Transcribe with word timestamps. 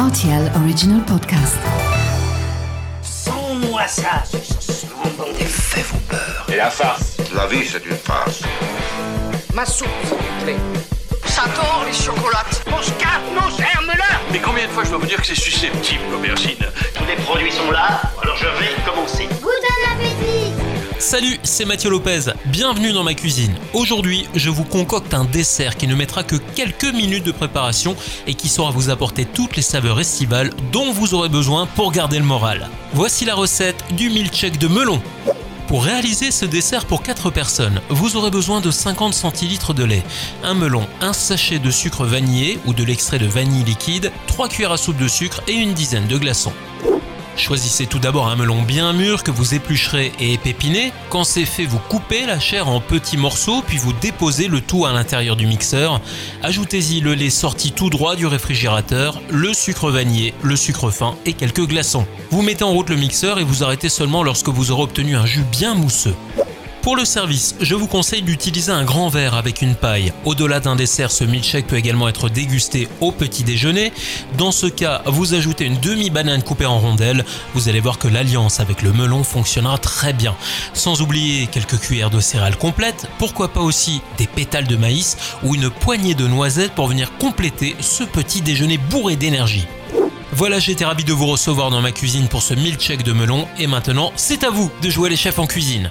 RTL 0.00 0.50
Original 0.56 1.04
Podcast. 1.04 1.58
Sans-moi 3.02 3.86
ça, 3.86 4.22
ce 4.24 4.86
moment 4.86 5.30
des 5.38 5.44
faits 5.44 5.84
vos 5.88 5.98
peurs. 6.08 6.46
Et 6.48 6.56
la 6.56 6.70
farce 6.70 7.18
La 7.34 7.46
vie, 7.46 7.66
c'est 7.66 7.84
une 7.84 7.96
farce. 7.98 8.40
Ma 9.52 9.66
soupe, 9.66 9.88
s'il 10.04 10.16
vous 10.16 10.44
plaît. 10.44 10.56
J'adore 11.26 11.84
les 11.86 11.92
chocolates. 11.92 12.64
Mon 12.70 12.80
scarpe, 12.80 13.24
nos 13.34 13.50
germes-là 13.54 14.20
Mais 14.32 14.38
combien 14.38 14.66
de 14.66 14.70
fois 14.70 14.84
je 14.84 14.88
dois 14.88 15.00
vous 15.00 15.06
dire 15.06 15.20
que 15.20 15.26
c'est 15.26 15.34
susceptible, 15.34 16.04
l'aubergine? 16.10 16.64
Tous 16.94 17.04
les 17.04 17.16
produits 17.16 17.52
sont 17.52 17.70
là, 17.70 18.00
alors 18.22 18.38
je 18.38 18.46
vais 18.46 18.70
commencer. 18.90 19.28
Salut, 21.10 21.40
c'est 21.42 21.64
Mathieu 21.64 21.90
Lopez, 21.90 22.30
bienvenue 22.46 22.92
dans 22.92 23.02
ma 23.02 23.14
cuisine. 23.14 23.52
Aujourd'hui, 23.74 24.28
je 24.36 24.48
vous 24.48 24.62
concocte 24.62 25.12
un 25.12 25.24
dessert 25.24 25.76
qui 25.76 25.88
ne 25.88 25.96
mettra 25.96 26.22
que 26.22 26.36
quelques 26.36 26.84
minutes 26.84 27.24
de 27.24 27.32
préparation 27.32 27.96
et 28.28 28.34
qui 28.34 28.48
saura 28.48 28.70
vous 28.70 28.90
apporter 28.90 29.24
toutes 29.24 29.56
les 29.56 29.62
saveurs 29.62 29.98
estivales 29.98 30.52
dont 30.70 30.92
vous 30.92 31.14
aurez 31.14 31.28
besoin 31.28 31.66
pour 31.66 31.90
garder 31.90 32.20
le 32.20 32.24
moral. 32.24 32.68
Voici 32.92 33.24
la 33.24 33.34
recette 33.34 33.82
du 33.96 34.08
milkshake 34.08 34.58
de 34.58 34.68
melon. 34.68 35.02
Pour 35.66 35.82
réaliser 35.82 36.30
ce 36.30 36.44
dessert 36.44 36.86
pour 36.86 37.02
4 37.02 37.30
personnes, 37.30 37.80
vous 37.88 38.14
aurez 38.14 38.30
besoin 38.30 38.60
de 38.60 38.70
50 38.70 39.12
centilitres 39.12 39.74
de 39.74 39.82
lait, 39.82 40.04
un 40.44 40.54
melon, 40.54 40.86
un 41.00 41.12
sachet 41.12 41.58
de 41.58 41.72
sucre 41.72 42.04
vanillé 42.04 42.60
ou 42.66 42.72
de 42.72 42.84
l'extrait 42.84 43.18
de 43.18 43.26
vanille 43.26 43.64
liquide, 43.64 44.12
3 44.28 44.48
cuillères 44.48 44.70
à 44.70 44.76
soupe 44.76 44.98
de 44.98 45.08
sucre 45.08 45.42
et 45.48 45.54
une 45.54 45.74
dizaine 45.74 46.06
de 46.06 46.18
glaçons. 46.18 46.52
Choisissez 47.36 47.86
tout 47.86 47.98
d'abord 47.98 48.28
un 48.28 48.36
melon 48.36 48.62
bien 48.62 48.92
mûr 48.92 49.22
que 49.22 49.30
vous 49.30 49.54
éplucherez 49.54 50.12
et 50.20 50.34
épépinez. 50.34 50.92
Quand 51.08 51.24
c'est 51.24 51.44
fait, 51.44 51.64
vous 51.64 51.78
coupez 51.78 52.26
la 52.26 52.38
chair 52.38 52.68
en 52.68 52.80
petits 52.80 53.16
morceaux, 53.16 53.62
puis 53.66 53.78
vous 53.78 53.92
déposez 53.92 54.48
le 54.48 54.60
tout 54.60 54.86
à 54.86 54.92
l'intérieur 54.92 55.36
du 55.36 55.46
mixeur. 55.46 56.00
Ajoutez-y 56.42 57.00
le 57.00 57.14
lait 57.14 57.30
sorti 57.30 57.72
tout 57.72 57.90
droit 57.90 58.16
du 58.16 58.26
réfrigérateur, 58.26 59.20
le 59.30 59.54
sucre 59.54 59.90
vanillé, 59.90 60.34
le 60.42 60.56
sucre 60.56 60.90
fin 60.90 61.14
et 61.26 61.32
quelques 61.32 61.66
glaçons. 61.66 62.06
Vous 62.30 62.42
mettez 62.42 62.64
en 62.64 62.72
route 62.72 62.90
le 62.90 62.96
mixeur 62.96 63.38
et 63.38 63.44
vous 63.44 63.64
arrêtez 63.64 63.88
seulement 63.88 64.22
lorsque 64.22 64.48
vous 64.48 64.70
aurez 64.70 64.82
obtenu 64.82 65.16
un 65.16 65.26
jus 65.26 65.44
bien 65.50 65.74
mousseux. 65.74 66.14
Pour 66.82 66.96
le 66.96 67.04
service, 67.04 67.56
je 67.60 67.74
vous 67.74 67.86
conseille 67.86 68.22
d'utiliser 68.22 68.72
un 68.72 68.84
grand 68.84 69.10
verre 69.10 69.34
avec 69.34 69.60
une 69.60 69.74
paille. 69.74 70.14
Au-delà 70.24 70.60
d'un 70.60 70.76
dessert, 70.76 71.12
ce 71.12 71.24
milkshake 71.24 71.66
peut 71.66 71.76
également 71.76 72.08
être 72.08 72.30
dégusté 72.30 72.88
au 73.02 73.12
petit 73.12 73.44
déjeuner. 73.44 73.92
Dans 74.38 74.50
ce 74.50 74.66
cas, 74.66 75.02
vous 75.04 75.34
ajoutez 75.34 75.66
une 75.66 75.78
demi-banane 75.78 76.42
coupée 76.42 76.64
en 76.64 76.78
rondelles. 76.78 77.26
Vous 77.52 77.68
allez 77.68 77.80
voir 77.80 77.98
que 77.98 78.08
l'alliance 78.08 78.60
avec 78.60 78.80
le 78.80 78.94
melon 78.94 79.24
fonctionnera 79.24 79.76
très 79.76 80.14
bien. 80.14 80.34
Sans 80.72 81.02
oublier 81.02 81.48
quelques 81.48 81.78
cuillères 81.78 82.08
de 82.08 82.20
céréales 82.20 82.56
complètes, 82.56 83.08
pourquoi 83.18 83.48
pas 83.48 83.60
aussi 83.60 84.00
des 84.16 84.26
pétales 84.26 84.66
de 84.66 84.76
maïs 84.76 85.18
ou 85.42 85.54
une 85.54 85.68
poignée 85.68 86.14
de 86.14 86.26
noisettes 86.26 86.72
pour 86.72 86.88
venir 86.88 87.12
compléter 87.18 87.76
ce 87.80 88.04
petit 88.04 88.40
déjeuner 88.40 88.78
bourré 88.78 89.16
d'énergie. 89.16 89.66
Voilà, 90.32 90.58
j'étais 90.58 90.86
ravi 90.86 91.04
de 91.04 91.12
vous 91.12 91.26
recevoir 91.26 91.70
dans 91.70 91.82
ma 91.82 91.92
cuisine 91.92 92.28
pour 92.28 92.42
ce 92.42 92.54
milkshake 92.54 93.02
de 93.02 93.12
melon 93.12 93.46
et 93.58 93.66
maintenant, 93.66 94.12
c'est 94.16 94.44
à 94.44 94.50
vous 94.50 94.70
de 94.80 94.88
jouer 94.88 95.10
les 95.10 95.16
chefs 95.16 95.38
en 95.38 95.46
cuisine. 95.46 95.90